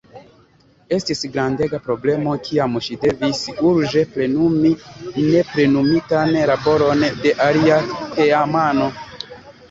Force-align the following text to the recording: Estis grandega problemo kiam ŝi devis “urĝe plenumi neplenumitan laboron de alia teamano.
Estis 0.95 1.19
grandega 1.33 1.79
problemo 1.87 2.31
kiam 2.45 2.77
ŝi 2.85 2.95
devis 3.03 3.41
“urĝe 3.71 4.01
plenumi 4.15 4.71
neplenumitan 5.25 6.33
laboron 6.53 7.05
de 7.27 7.35
alia 7.49 7.77
teamano. 8.17 8.89